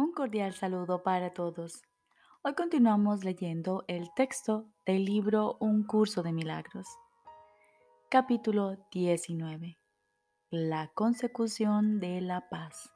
[0.00, 1.82] Un cordial saludo para todos.
[2.42, 6.86] Hoy continuamos leyendo el texto del libro Un curso de milagros.
[8.08, 9.76] Capítulo 19.
[10.50, 12.92] La consecución de la paz.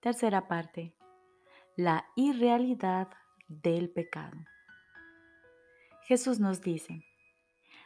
[0.00, 0.96] Tercera parte.
[1.76, 3.06] La irrealidad
[3.46, 4.38] del pecado.
[6.08, 7.04] Jesús nos dice,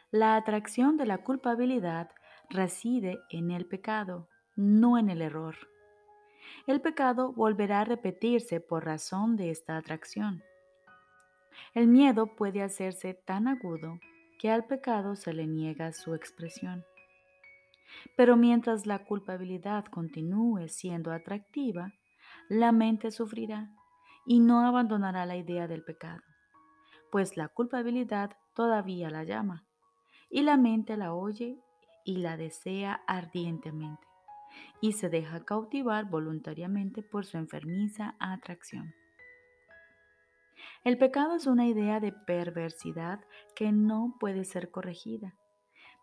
[0.09, 2.09] la atracción de la culpabilidad
[2.49, 5.55] reside en el pecado, no en el error
[6.71, 10.43] el pecado volverá a repetirse por razón de esta atracción.
[11.73, 13.99] El miedo puede hacerse tan agudo
[14.37, 16.85] que al pecado se le niega su expresión.
[18.15, 21.91] Pero mientras la culpabilidad continúe siendo atractiva,
[22.49, 23.71] la mente sufrirá
[24.27, 26.21] y no abandonará la idea del pecado,
[27.11, 29.65] pues la culpabilidad todavía la llama,
[30.29, 31.57] y la mente la oye
[32.05, 34.08] y la desea ardientemente
[34.81, 38.93] y se deja cautivar voluntariamente por su enfermiza atracción.
[40.83, 43.19] El pecado es una idea de perversidad
[43.55, 45.35] que no puede ser corregida,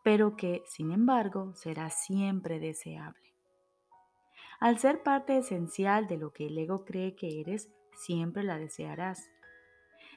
[0.03, 3.35] pero que, sin embargo, será siempre deseable.
[4.61, 9.31] Al ser parte esencial de lo que el ego cree que eres, siempre la desearás.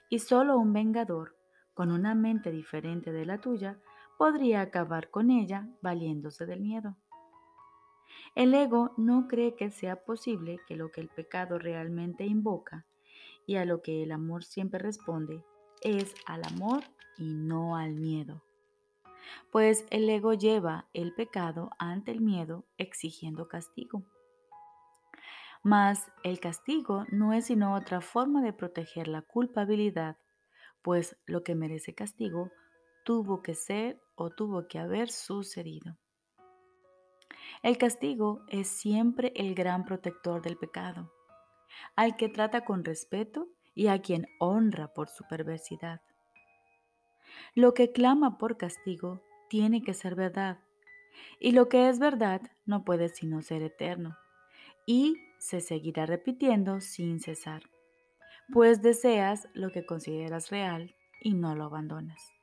[0.10, 1.36] Y solo un vengador,
[1.74, 3.80] con una mente diferente de la tuya,
[4.18, 6.98] podría acabar con ella valiéndose del miedo.
[8.36, 12.86] El ego no cree que sea posible que lo que el pecado realmente invoca
[13.46, 15.44] y a lo que el amor siempre responde
[15.82, 16.84] es al amor
[17.18, 18.44] y no al miedo.
[19.52, 24.04] Pues el ego lleva el pecado ante el miedo exigiendo castigo.
[25.64, 30.18] Mas el castigo no es sino otra forma de proteger la culpabilidad,
[30.82, 32.52] pues lo que merece castigo
[33.04, 35.98] tuvo que ser o tuvo que haber sucedido.
[37.64, 41.12] El castigo es siempre el gran protector del pecado,
[41.96, 46.02] al que trata con respeto y a quien honra por su perversidad.
[47.56, 50.60] Lo que clama por castigo tiene que ser verdad,
[51.40, 54.18] y lo que es verdad no puede sino ser eterno,
[54.86, 57.64] y se seguirá repitiendo sin cesar,
[58.52, 62.34] pues deseas lo que consideras real y no lo abandonas.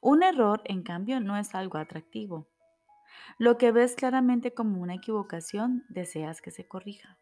[0.00, 2.48] Un error, en cambio, no es algo atractivo,
[3.38, 7.18] lo que ves claramente como una equivocación, deseas que se corrija.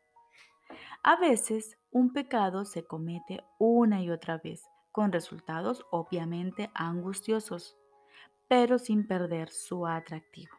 [1.03, 7.77] A veces, un pecado se comete una y otra vez, con resultados obviamente angustiosos,
[8.49, 10.53] pero sin perder su atractivo.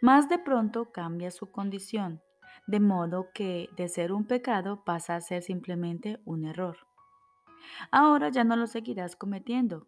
[0.00, 2.22] Más de pronto cambia su condición,
[2.66, 6.78] de modo que de ser un pecado pasa a ser simplemente un error.
[7.90, 9.86] Ahora ya no lo seguirás cometiendo,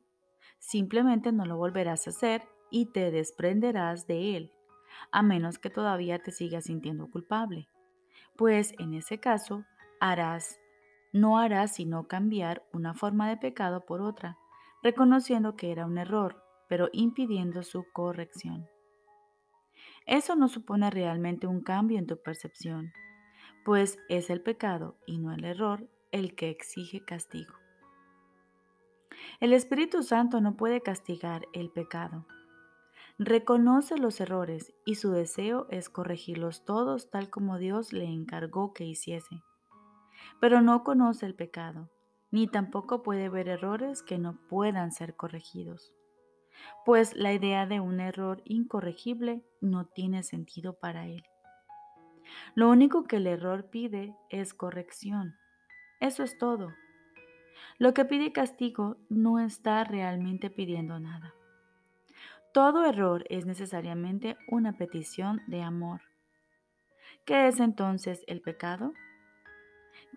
[0.58, 4.52] simplemente no lo volverás a hacer y te desprenderás de él,
[5.12, 7.68] a menos que todavía te sigas sintiendo culpable.
[8.36, 9.64] Pues en ese caso
[10.00, 10.58] harás,
[11.12, 14.38] no harás sino cambiar una forma de pecado por otra,
[14.82, 18.68] reconociendo que era un error, pero impidiendo su corrección.
[20.06, 22.92] Eso no supone realmente un cambio en tu percepción,
[23.64, 27.54] pues es el pecado y no el error el que exige castigo.
[29.40, 32.26] El Espíritu Santo no puede castigar el pecado,
[33.22, 38.84] Reconoce los errores y su deseo es corregirlos todos tal como Dios le encargó que
[38.84, 39.42] hiciese.
[40.40, 41.90] Pero no conoce el pecado,
[42.30, 45.92] ni tampoco puede ver errores que no puedan ser corregidos.
[46.86, 51.22] Pues la idea de un error incorregible no tiene sentido para él.
[52.54, 55.34] Lo único que el error pide es corrección.
[56.00, 56.72] Eso es todo.
[57.76, 61.34] Lo que pide castigo no está realmente pidiendo nada.
[62.52, 66.00] Todo error es necesariamente una petición de amor.
[67.24, 68.92] ¿Qué es entonces el pecado?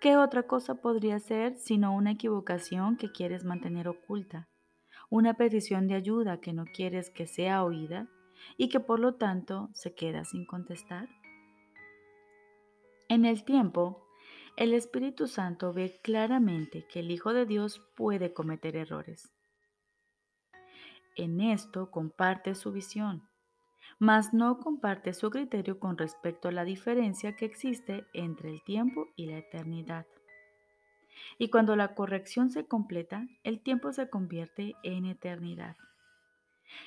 [0.02, 4.50] ¿Qué otra cosa podría ser sino una equivocación que quieres mantener oculta?
[5.12, 8.08] Una petición de ayuda que no quieres que sea oída
[8.58, 11.10] y que por lo tanto se queda sin contestar?
[13.10, 14.08] En el tiempo,
[14.58, 19.32] el Espíritu Santo ve claramente que el Hijo de Dios puede cometer errores
[21.16, 23.28] en esto comparte su visión,
[24.00, 29.08] mas no comparte su criterio con respecto a la diferencia que existe entre el tiempo
[29.16, 30.06] y la eternidad.
[31.38, 35.76] Y cuando la corrección se completa, el tiempo se convierte en eternidad.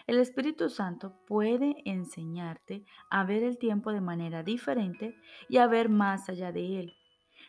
[0.06, 5.17] El Espíritu Santo puede enseñarte a ver el tiempo de manera diferente
[5.49, 6.94] y a ver más allá de él,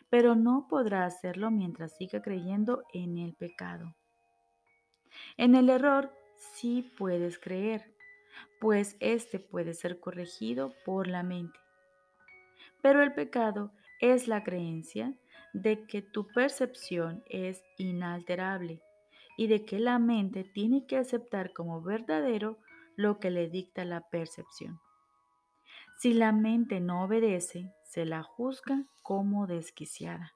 [0.08, 3.94] pero no podrá hacerlo mientras siga creyendo en el pecado.
[5.36, 7.94] En el error sí puedes creer,
[8.60, 11.58] pues éste puede ser corregido por la mente.
[12.82, 15.14] Pero el pecado es la creencia
[15.52, 18.80] de que tu percepción es inalterable
[19.36, 22.58] y de que la mente tiene que aceptar como verdadero
[22.96, 24.80] lo que le dicta la percepción.
[25.98, 30.32] Si la mente no obedece, se la juzga como desquiciada.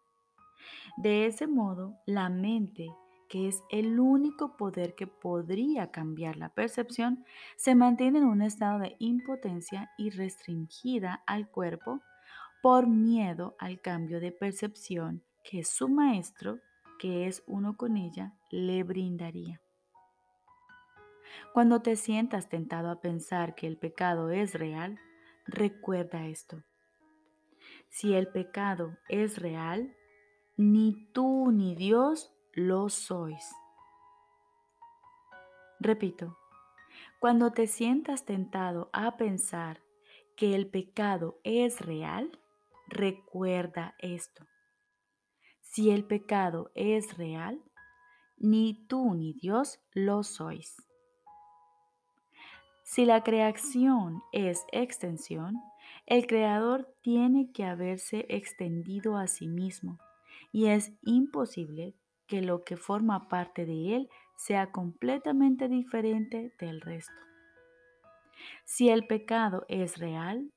[0.96, 2.88] De ese modo, la mente,
[3.32, 7.24] que es el único poder que podría cambiar la percepción,
[7.56, 12.02] se mantiene en un estado de impotencia y restringida al cuerpo
[12.60, 16.58] por miedo al cambio de percepción que su maestro,
[16.98, 19.62] que es uno con ella, le brindaría.
[21.54, 24.98] Cuando te sientas tentado a pensar que el pecado es real,
[25.46, 26.62] recuerda esto.
[27.88, 29.96] Si el pecado es real,
[30.58, 33.54] ni tú ni Dios lo sois.
[35.80, 36.38] Repito,
[37.20, 39.82] cuando te sientas tentado a pensar
[40.36, 42.38] que el pecado es real,
[42.94, 44.46] Recuerda esto.
[45.62, 47.62] Si el pecado es real,
[48.36, 50.76] ni tú ni Dios lo sois.
[52.82, 55.56] Si la creación es extensión,
[56.04, 59.98] el Creador tiene que haberse extendido a sí mismo
[60.52, 61.94] y es imposible
[62.32, 67.12] que lo que forma parte de él sea completamente diferente del resto.
[68.64, 70.50] Si el pecado es real,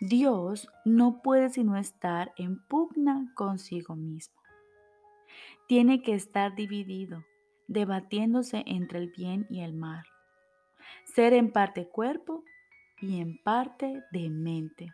[0.00, 4.42] Dios no puede sino estar en pugna consigo mismo.
[5.68, 7.24] Tiene que estar dividido,
[7.68, 10.02] debatiéndose entre el bien y el mal.
[11.04, 12.42] Ser en parte cuerpo
[13.00, 14.90] y en parte de mente.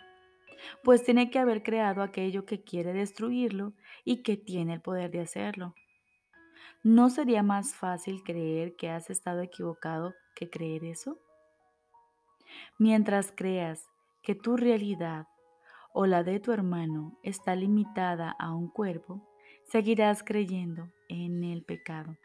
[0.84, 3.72] Pues tiene que haber creado aquello que quiere destruirlo
[4.04, 5.74] y que tiene el poder de hacerlo.
[6.88, 11.18] ¿No sería más fácil creer que has estado equivocado que creer eso?
[12.78, 13.88] Mientras creas
[14.22, 15.26] que tu realidad
[15.92, 19.28] o la de tu hermano está limitada a un cuerpo,
[19.64, 22.16] seguirás creyendo en el pecado.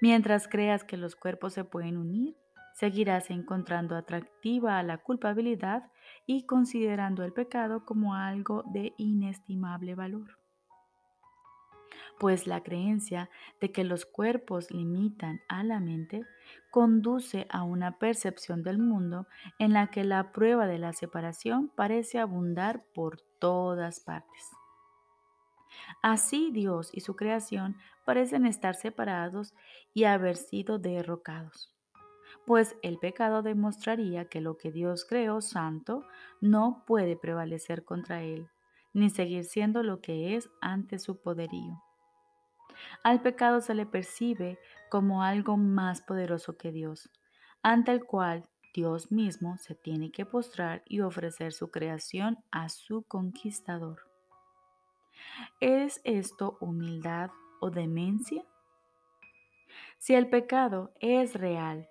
[0.00, 2.38] Mientras creas que los cuerpos se pueden unir,
[2.72, 5.82] seguirás encontrando atractiva a la culpabilidad
[6.24, 10.39] y considerando el pecado como algo de inestimable valor
[12.18, 16.24] pues la creencia de que los cuerpos limitan a la mente
[16.70, 19.26] conduce a una percepción del mundo
[19.58, 24.50] en la que la prueba de la separación parece abundar por todas partes.
[26.02, 29.54] Así Dios y su creación parecen estar separados
[29.94, 31.72] y haber sido derrocados,
[32.46, 36.04] pues el pecado demostraría que lo que Dios creó santo
[36.40, 38.48] no puede prevalecer contra él,
[38.92, 41.82] ni seguir siendo lo que es ante su poderío.
[43.02, 44.58] Al pecado se le percibe
[44.90, 47.10] como algo más poderoso que Dios,
[47.62, 53.02] ante el cual Dios mismo se tiene que postrar y ofrecer su creación a su
[53.02, 54.02] conquistador.
[55.60, 58.44] ¿Es esto humildad o demencia?
[59.98, 61.88] Si el pecado es real,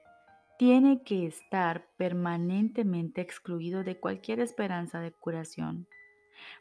[0.57, 5.88] tiene que estar permanentemente excluido de cualquier esperanza de curación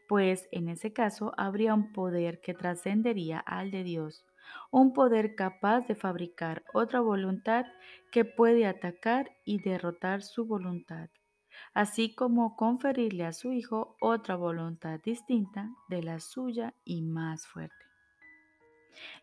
[0.07, 4.25] pues en ese caso habría un poder que trascendería al de Dios,
[4.71, 7.65] un poder capaz de fabricar otra voluntad
[8.11, 11.09] que puede atacar y derrotar su voluntad,
[11.73, 17.75] así como conferirle a su Hijo otra voluntad distinta de la suya y más fuerte.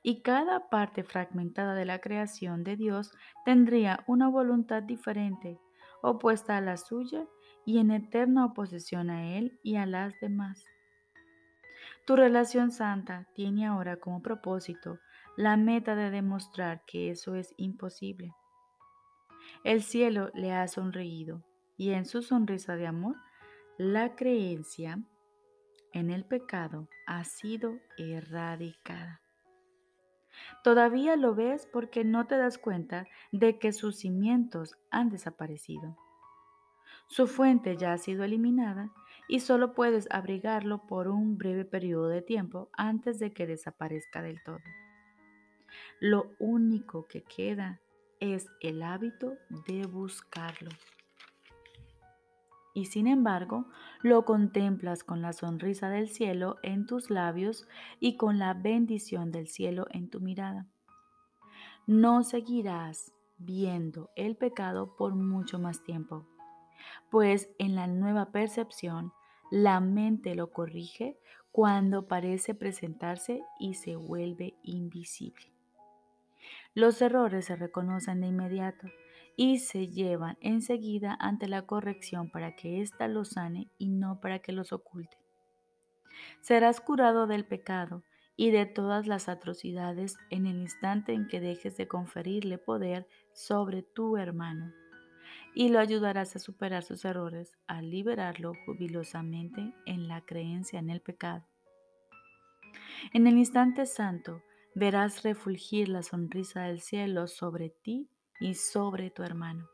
[0.03, 3.13] Y cada parte fragmentada de la creación de Dios
[3.45, 5.59] tendría una voluntad diferente,
[6.03, 7.27] opuesta a la suya
[7.67, 10.65] y en eterna oposición a Él y a las demás.
[12.07, 15.01] Tu relación santa tiene ahora como propósito
[15.37, 18.33] la meta de demostrar que eso es imposible.
[19.65, 21.43] El cielo le ha sonreído
[21.77, 23.17] y en su sonrisa de amor,
[23.77, 25.01] la creencia
[25.93, 29.21] en el pecado ha sido erradicada.
[30.63, 35.97] Todavía lo ves porque no te das cuenta de que sus cimientos han desaparecido.
[37.09, 38.91] Su fuente ya ha sido eliminada
[39.29, 44.43] y solo puedes abrigarlo por un breve periodo de tiempo antes de que desaparezca del
[44.43, 44.61] todo.
[46.01, 47.81] Lo único que queda
[48.21, 49.35] es el hábito
[49.67, 50.71] de buscarlo.
[52.75, 53.67] Y sin embargo,
[54.03, 57.67] lo contemplas con la sonrisa del cielo en tus labios
[58.01, 60.67] y con la bendición del cielo en tu mirada.
[61.87, 66.27] No seguirás viendo el pecado por mucho más tiempo
[67.11, 69.13] pues en la nueva percepción
[69.51, 71.19] la mente lo corrige
[71.53, 75.47] cuando parece presentarse y se vuelve invisible.
[76.75, 78.89] Los errores se reconocen de inmediato
[79.37, 84.41] y se llevan enseguida ante la corrección para que ésta los sane y no para
[84.41, 85.17] que los oculte.
[86.41, 88.03] Serás curado del pecado
[88.37, 93.83] y de todas las atrocidades en el instante en que dejes de conferirle poder sobre
[93.83, 94.73] tu hermano.
[95.57, 101.01] Y lo ayudarás a superar sus errores al liberarlo jubilosamente en la creencia en el
[101.01, 101.47] pecado.
[103.15, 104.43] En el instante santo
[104.75, 109.67] verás refulgir la sonrisa del cielo sobre ti y sobre tu hermano,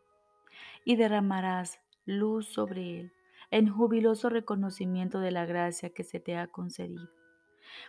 [0.85, 3.13] y derramarás luz sobre él
[3.51, 7.09] en jubiloso reconocimiento de la gracia que se te ha concedido.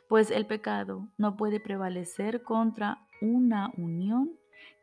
[0.09, 4.31] Pues el pecado no puede prevalecer contra una unión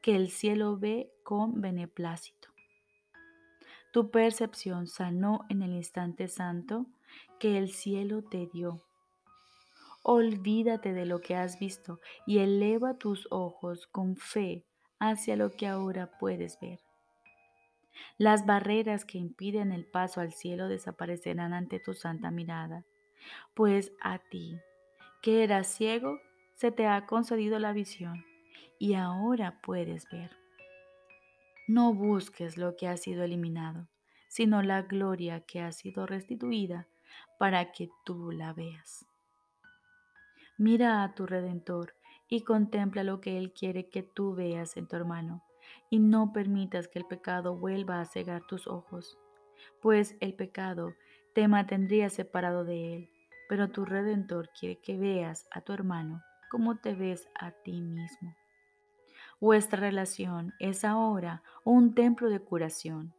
[0.01, 2.40] que el cielo ve con beneplácito.
[3.93, 6.87] Tu percepción sanó en el instante santo
[7.39, 8.83] que el cielo te dio.
[10.03, 14.65] Olvídate de lo que has visto y eleva tus ojos con fe
[14.99, 16.81] hacia lo que ahora puedes ver.
[18.17, 22.85] Las barreras que impiden el paso al cielo desaparecerán ante tu santa mirada,
[23.55, 24.59] pues a ti,
[25.23, 26.19] que eras ciego,
[26.55, 28.25] se te ha concedido la visión
[28.79, 30.40] y ahora puedes ver.
[31.73, 33.87] No busques lo que ha sido eliminado,
[34.29, 36.89] sino la gloria que ha sido restituida
[37.39, 39.07] para que tú la veas.
[40.59, 41.95] Mira a tu Redentor
[42.29, 45.45] y contempla lo que Él quiere que tú veas en tu hermano
[45.91, 49.17] y no permitas que el pecado vuelva a cegar tus ojos,
[49.81, 50.97] pues el pecado
[51.37, 53.11] te mantendría separado de Él,
[53.49, 58.35] pero tu Redentor quiere que veas a tu hermano como te ves a ti mismo.
[59.41, 63.15] Vuestra relación es ahora un templo de curación,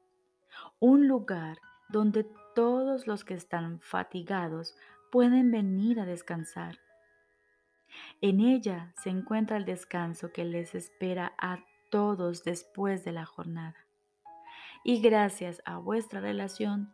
[0.79, 1.57] un lugar
[1.89, 4.75] donde todos los que están fatigados
[5.11, 6.77] pueden venir a descansar.
[8.21, 11.59] En ella se encuentra el descanso que les espera a
[11.89, 13.87] todos después de la jornada.
[14.83, 16.93] Y gracias a vuestra relación,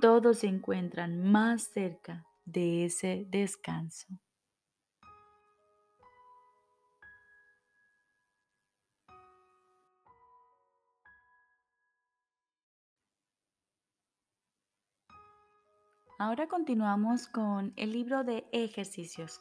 [0.00, 4.08] todos se encuentran más cerca de ese descanso.
[16.24, 19.40] Ahora continuamos con el libro de ejercicios.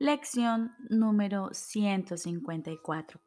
[0.00, 3.20] Lección número 154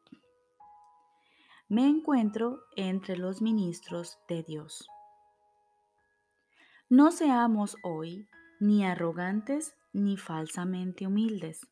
[1.70, 4.86] me encuentro entre los ministros de Dios.
[6.90, 8.28] No seamos hoy
[8.60, 11.66] ni arrogantes ni falsamente humildes.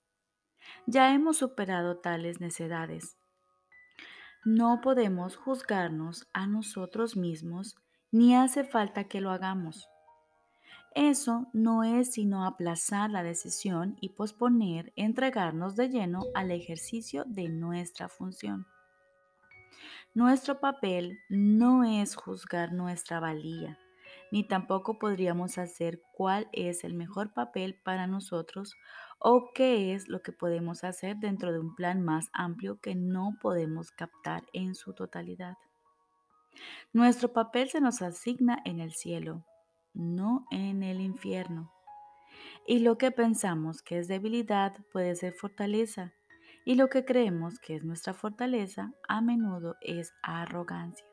[0.86, 3.18] Ya hemos superado tales necedades.
[4.46, 7.76] No podemos juzgarnos a nosotros mismos
[8.10, 9.90] ni hace falta que lo hagamos.
[11.00, 17.48] Eso no es sino aplazar la decisión y posponer entregarnos de lleno al ejercicio de
[17.48, 18.66] nuestra función.
[20.12, 23.78] Nuestro papel no es juzgar nuestra valía,
[24.32, 28.74] ni tampoco podríamos hacer cuál es el mejor papel para nosotros
[29.20, 33.36] o qué es lo que podemos hacer dentro de un plan más amplio que no
[33.40, 35.58] podemos captar en su totalidad.
[36.92, 39.44] Nuestro papel se nos asigna en el cielo,
[39.94, 41.72] no en el infierno.
[42.66, 46.12] Y lo que pensamos que es debilidad puede ser fortaleza
[46.64, 51.06] y lo que creemos que es nuestra fortaleza a menudo es arrogancia.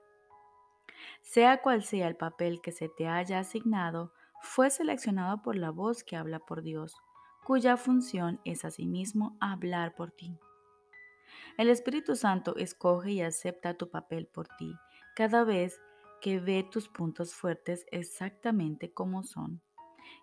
[1.21, 6.03] Sea cual sea el papel que se te haya asignado, fue seleccionado por la voz
[6.03, 6.95] que habla por Dios,
[7.43, 10.37] cuya función es asimismo hablar por ti.
[11.57, 14.75] El Espíritu Santo escoge y acepta tu papel por ti
[15.15, 15.79] cada vez
[16.25, 19.61] que ve tus puntos fuertes exactamente como son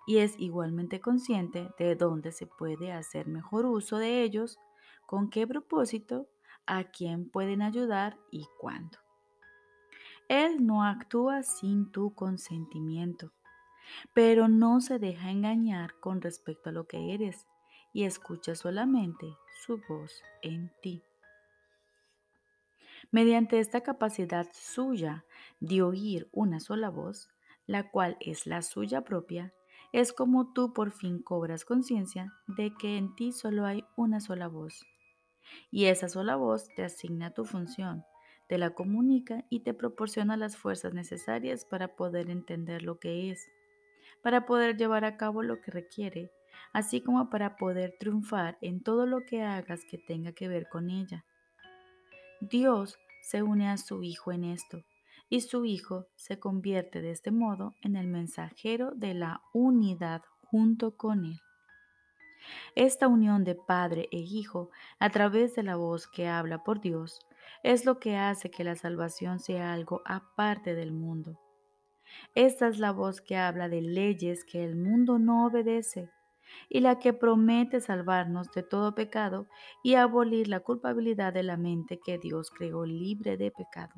[0.05, 4.59] y es igualmente consciente de dónde se puede hacer mejor uso de ellos
[5.07, 6.27] con qué propósito,
[6.67, 8.99] a quién pueden ayudar y cuándo.
[10.27, 13.31] Él no actúa sin tu consentimiento,
[14.13, 17.47] pero no se deja engañar con respecto a lo que eres
[17.93, 21.05] y escucha solamente su voz en ti.
[23.13, 25.27] Mediante esta capacidad suya
[25.61, 27.29] de oír una sola voz,
[27.67, 29.53] la cual es la suya propia,
[29.93, 34.49] es como tú por fin cobras conciencia de que en ti solo hay una sola
[34.49, 34.87] voz
[35.71, 38.03] y esa sola voz te asigna tu función,
[38.49, 43.47] te la comunica y te proporciona las fuerzas necesarias para poder entender lo que es,
[44.23, 46.33] para poder llevar a cabo lo que requiere,
[46.73, 50.89] así como para poder triunfar en todo lo que hagas que tenga que ver con
[50.89, 51.27] ella.
[52.51, 54.83] Dios se une a su Hijo en esto,
[55.29, 60.97] y su Hijo se convierte de este modo en el mensajero de la unidad junto
[60.97, 61.41] con Él.
[62.75, 67.21] Esta unión de Padre e Hijo a través de la voz que habla por Dios
[67.63, 71.39] es lo que hace que la salvación sea algo aparte del mundo.
[72.35, 76.11] Esta es la voz que habla de leyes que el mundo no obedece
[76.69, 79.47] y la que promete salvarnos de todo pecado
[79.83, 83.95] y abolir la culpabilidad de la mente que Dios creó libre de pecado.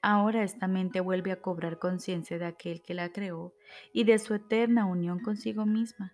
[0.00, 3.52] Ahora esta mente vuelve a cobrar conciencia de aquel que la creó
[3.92, 6.12] y de su eterna unión consigo misma.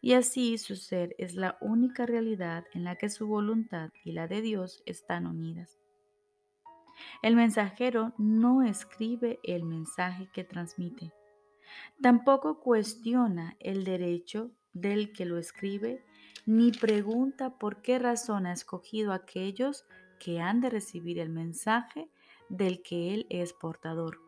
[0.00, 4.28] Y así su ser es la única realidad en la que su voluntad y la
[4.28, 5.78] de Dios están unidas.
[7.22, 11.12] El mensajero no escribe el mensaje que transmite.
[12.00, 16.04] Tampoco cuestiona el derecho del que lo escribe,
[16.46, 19.84] ni pregunta por qué razón ha escogido aquellos
[20.18, 22.08] que han de recibir el mensaje
[22.48, 24.20] del que él es portador.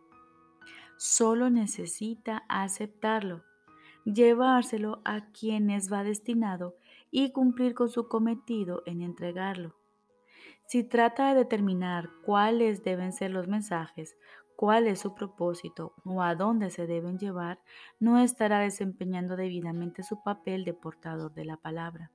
[0.96, 3.42] Solo necesita aceptarlo,
[4.04, 6.76] llevárselo a quienes va destinado
[7.10, 9.74] y cumplir con su cometido en entregarlo.
[10.66, 14.16] Si trata de determinar cuáles deben ser los mensajes,
[14.62, 17.58] cuál es su propósito o a dónde se deben llevar,
[17.98, 22.12] no estará desempeñando debidamente su papel de portador de la palabra.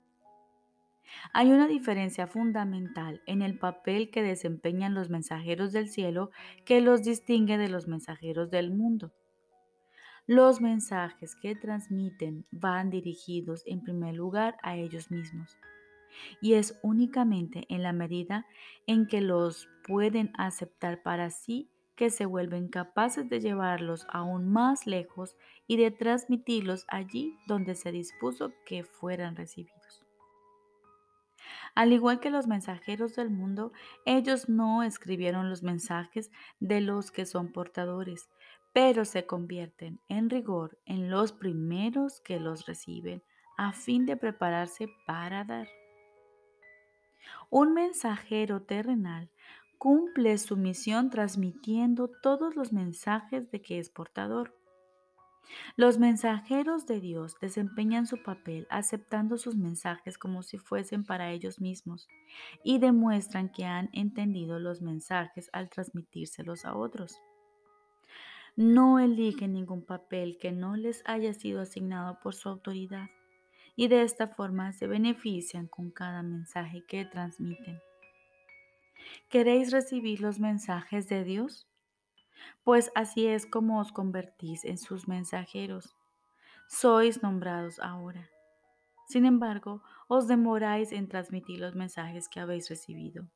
[1.33, 6.31] Hay una diferencia fundamental en el papel que desempeñan los mensajeros del cielo
[6.63, 9.11] que los distingue de los mensajeros del mundo.
[10.25, 15.57] Los mensajes que transmiten van dirigidos en primer lugar a ellos mismos
[16.39, 18.45] y es únicamente en la medida
[18.85, 24.87] en que los pueden aceptar para sí que se vuelven capaces de llevarlos aún más
[24.87, 25.35] lejos
[25.67, 30.05] y de transmitirlos allí donde se dispuso que fueran recibidos.
[31.75, 33.71] Al igual que los mensajeros del mundo,
[34.05, 38.29] ellos no escribieron los mensajes de los que son portadores,
[38.73, 43.23] pero se convierten en rigor en los primeros que los reciben
[43.57, 45.67] a fin de prepararse para dar.
[47.49, 49.29] Un mensajero terrenal
[49.77, 54.53] cumple su misión transmitiendo todos los mensajes de que es portador.
[55.75, 61.61] Los mensajeros de Dios desempeñan su papel aceptando sus mensajes como si fuesen para ellos
[61.61, 62.07] mismos
[62.63, 67.21] y demuestran que han entendido los mensajes al transmitírselos a otros.
[68.55, 73.09] No eligen ningún papel que no les haya sido asignado por su autoridad
[73.75, 77.79] y de esta forma se benefician con cada mensaje que transmiten.
[79.29, 81.67] ¿Queréis recibir los mensajes de Dios?
[82.63, 85.95] Pues así es como os convertís en sus mensajeros.
[86.67, 88.29] Sois nombrados ahora.
[89.07, 93.27] Sin embargo, os demoráis en transmitir los mensajes que habéis recibido.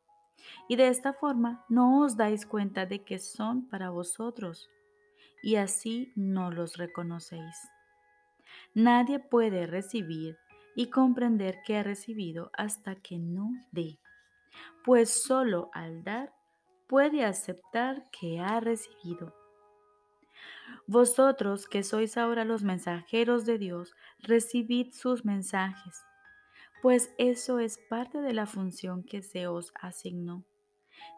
[0.67, 4.69] Y de esta forma no os dais cuenta de que son para vosotros,
[5.43, 7.55] y así no los reconocéis.
[8.73, 10.37] Nadie puede recibir
[10.75, 13.99] y comprender que ha recibido hasta que no dé,
[14.83, 16.33] pues solo al dar
[16.87, 19.33] puede aceptar que ha recibido.
[20.87, 26.03] Vosotros que sois ahora los mensajeros de Dios, recibid sus mensajes,
[26.81, 30.43] pues eso es parte de la función que se os asignó.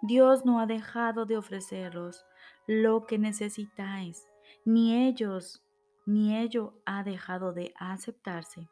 [0.02, 2.26] Dios no ha dejado de ofreceros
[2.67, 4.28] lo que necesitáis,
[4.65, 5.63] ni ellos
[6.06, 8.69] ni ello ha dejado de aceptarse.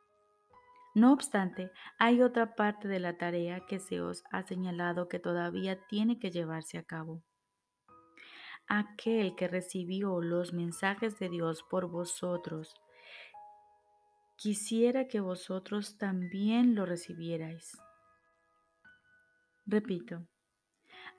[0.94, 5.86] No obstante, hay otra parte de la tarea que se os ha señalado que todavía
[5.88, 7.24] tiene que llevarse a cabo.
[8.68, 12.74] Aquel que recibió los mensajes de Dios por vosotros,
[14.38, 17.78] quisiera que vosotros también lo recibierais.
[19.66, 20.28] Repito,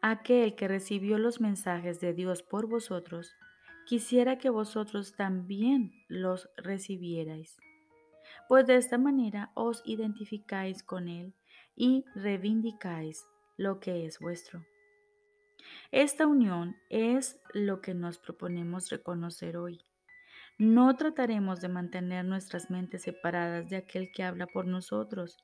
[0.03, 3.33] aquel que recibió los mensajes de Dios por vosotros,
[3.87, 7.57] quisiera que vosotros también los recibierais,
[8.49, 11.35] pues de esta manera os identificáis con Él
[11.75, 13.25] y reivindicáis
[13.57, 14.65] lo que es vuestro.
[15.91, 19.81] Esta unión es lo que nos proponemos reconocer hoy.
[20.59, 25.37] No trataremos de mantener nuestras mentes separadas de aquel que habla por nosotros,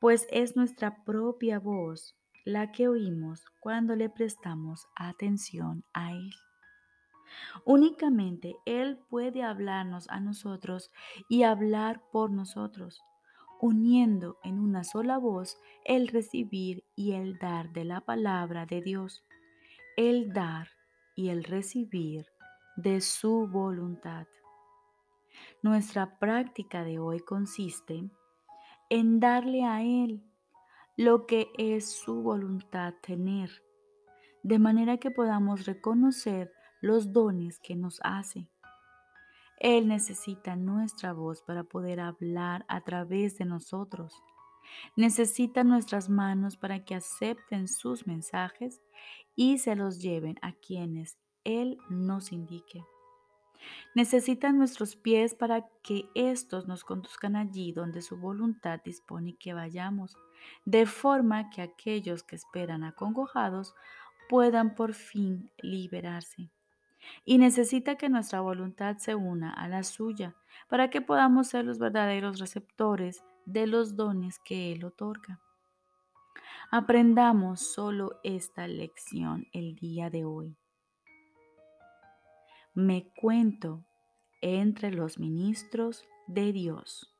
[0.00, 6.30] pues es nuestra propia voz la que oímos cuando le prestamos atención a Él.
[7.64, 10.90] Únicamente Él puede hablarnos a nosotros
[11.28, 13.02] y hablar por nosotros,
[13.60, 19.24] uniendo en una sola voz el recibir y el dar de la palabra de Dios,
[19.96, 20.68] el dar
[21.14, 22.26] y el recibir
[22.76, 24.26] de su voluntad.
[25.62, 28.10] Nuestra práctica de hoy consiste
[28.90, 30.22] en darle a Él
[30.96, 33.50] lo que es su voluntad tener,
[34.42, 36.52] de manera que podamos reconocer
[36.84, 38.46] los dones que nos hace.
[39.58, 44.22] Él necesita nuestra voz para poder hablar a través de nosotros.
[44.94, 48.82] Necesita nuestras manos para que acepten sus mensajes
[49.34, 52.84] y se los lleven a quienes Él nos indique.
[53.94, 60.18] Necesitan nuestros pies para que éstos nos conduzcan allí donde su voluntad dispone que vayamos,
[60.66, 63.74] de forma que aquellos que esperan acongojados
[64.28, 66.50] puedan por fin liberarse.
[67.24, 70.34] Y necesita que nuestra voluntad se una a la suya
[70.68, 75.40] para que podamos ser los verdaderos receptores de los dones que Él otorga.
[76.70, 80.56] Aprendamos solo esta lección el día de hoy.
[82.74, 83.84] Me cuento
[84.40, 87.14] entre los ministros de Dios.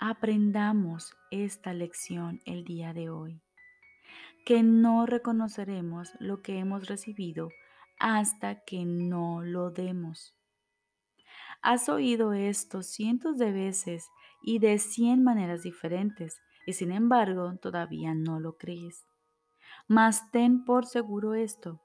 [0.00, 3.42] Aprendamos esta lección el día de hoy,
[4.48, 7.50] que no reconoceremos lo que hemos recibido
[7.98, 10.34] hasta que no lo demos.
[11.60, 14.08] Has oído esto cientos de veces
[14.40, 19.04] y de cien maneras diferentes, y sin embargo todavía no lo crees.
[19.86, 21.82] Mas ten por seguro esto,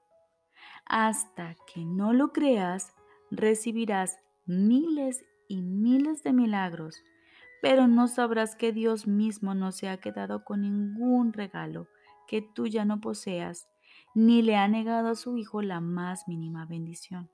[0.86, 2.94] hasta que no lo creas,
[3.30, 6.96] recibirás miles y miles de milagros,
[7.60, 11.88] pero no sabrás que Dios mismo no se ha quedado con ningún regalo
[12.26, 13.68] que tú ya no poseas,
[14.14, 17.30] ni le ha negado a su Hijo la más mínima bendición.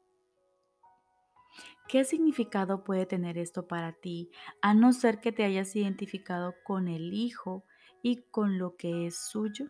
[1.89, 4.31] ¿Qué significado puede tener esto para ti,
[4.63, 7.65] a no ser que te hayas identificado con el Hijo
[8.03, 9.67] y con lo que es suyo?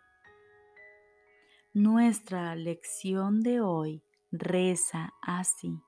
[1.72, 5.80] Nuestra lección de hoy reza así.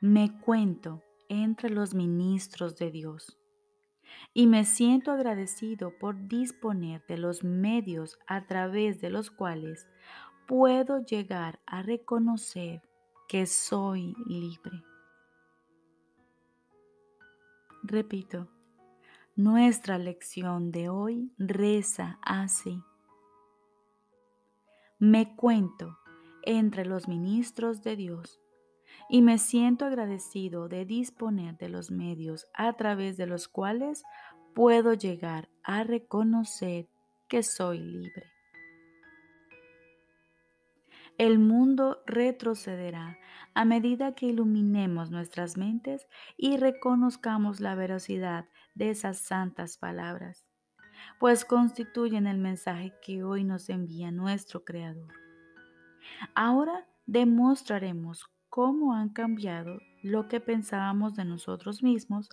[0.00, 3.39] Me cuento entre los ministros de Dios
[4.32, 9.86] y me siento agradecido por disponer de los medios a través de los cuales
[10.46, 12.82] puedo llegar a reconocer
[13.28, 14.82] que soy libre.
[17.82, 18.48] Repito,
[19.36, 22.82] nuestra lección de hoy reza así.
[24.98, 25.98] Me cuento
[26.42, 28.40] entre los ministros de Dios
[29.08, 34.02] y me siento agradecido de disponer de los medios a través de los cuales
[34.54, 36.88] puedo llegar a reconocer
[37.28, 38.40] que soy libre
[41.20, 43.18] el mundo retrocederá
[43.52, 50.46] a medida que iluminemos nuestras mentes y reconozcamos la veracidad de esas santas palabras,
[51.18, 55.12] pues constituyen el mensaje que hoy nos envía nuestro Creador.
[56.34, 62.28] Ahora demostraremos cómo han cambiado lo que pensábamos de nosotros mismos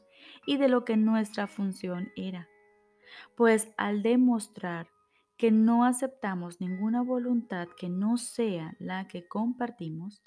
[0.45, 2.47] y de lo que nuestra función era,
[3.35, 4.89] pues al demostrar
[5.37, 10.23] que no aceptamos ninguna voluntad que no sea la que compartimos,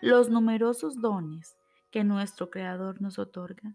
[0.00, 1.56] los numerosos dones
[1.90, 3.74] que nuestro Creador nos otorga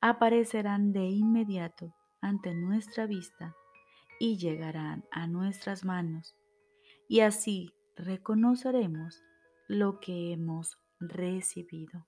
[0.00, 3.54] aparecerán de inmediato ante nuestra vista
[4.18, 6.36] y llegarán a nuestras manos,
[7.08, 9.22] y así reconoceremos
[9.68, 12.06] lo que hemos recibido.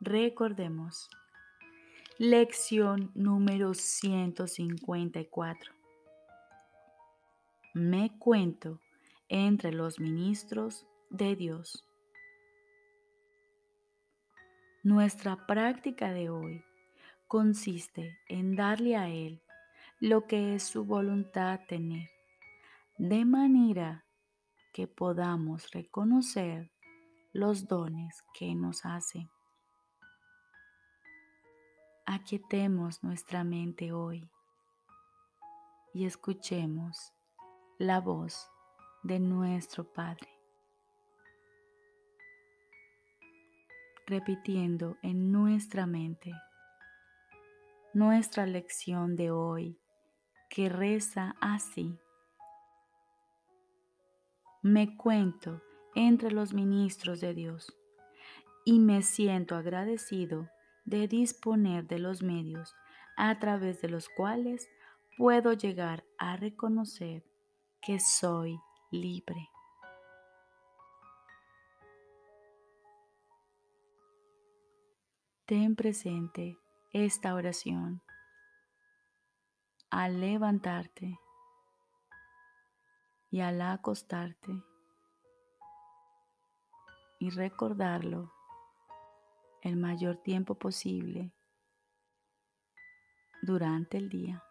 [0.00, 1.10] Recordemos
[2.18, 5.72] Lección número 154.
[7.74, 8.80] Me cuento
[9.28, 11.84] entre los ministros de Dios.
[14.82, 16.64] Nuestra práctica de hoy
[17.28, 19.42] consiste en darle a Él
[20.00, 22.08] lo que es su voluntad tener,
[22.96, 24.07] de manera
[24.78, 26.70] que podamos reconocer
[27.32, 29.28] los dones que nos hace.
[32.06, 34.30] Aquietemos nuestra mente hoy
[35.92, 37.12] y escuchemos
[37.78, 38.52] la voz
[39.02, 40.28] de nuestro Padre,
[44.06, 46.30] repitiendo en nuestra mente
[47.94, 49.76] nuestra lección de hoy
[50.48, 51.98] que reza así.
[54.62, 55.62] Me cuento
[55.94, 57.76] entre los ministros de Dios
[58.64, 60.48] y me siento agradecido
[60.84, 62.74] de disponer de los medios
[63.16, 64.68] a través de los cuales
[65.16, 67.24] puedo llegar a reconocer
[67.80, 68.58] que soy
[68.90, 69.48] libre.
[75.46, 76.58] Ten presente
[76.92, 78.02] esta oración
[79.90, 81.18] al levantarte
[83.30, 84.52] y al acostarte
[87.18, 88.32] y recordarlo
[89.62, 91.32] el mayor tiempo posible
[93.42, 94.42] durante el día.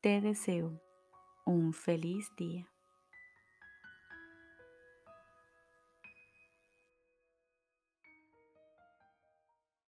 [0.00, 0.80] Te deseo
[1.44, 2.70] un feliz día.